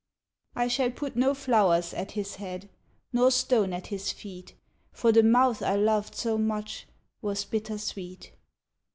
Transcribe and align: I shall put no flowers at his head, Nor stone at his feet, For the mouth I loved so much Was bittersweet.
I 0.55 0.67
shall 0.67 0.89
put 0.89 1.15
no 1.15 1.35
flowers 1.35 1.93
at 1.93 2.13
his 2.13 2.37
head, 2.37 2.69
Nor 3.13 3.29
stone 3.29 3.71
at 3.71 3.85
his 3.93 4.11
feet, 4.11 4.55
For 4.91 5.11
the 5.11 5.21
mouth 5.21 5.61
I 5.61 5.75
loved 5.75 6.15
so 6.15 6.39
much 6.39 6.87
Was 7.21 7.45
bittersweet. 7.45 8.31